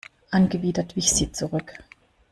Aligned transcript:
Angewidert 0.31 0.95
wich 0.95 1.13
sie 1.13 1.31
zurück. 1.31 1.75